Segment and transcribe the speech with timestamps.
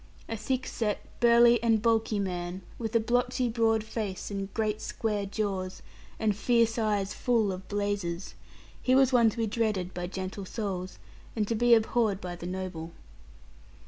[0.27, 5.27] A thick set, burly, and bulky man, with a blotchy broad face, and great square
[5.27, 5.83] jaws,
[6.17, 8.33] and fierce eyes full of blazes;
[8.81, 10.97] he was one to be dreaded by gentle souls,
[11.35, 12.93] and to be abhorred by the noble.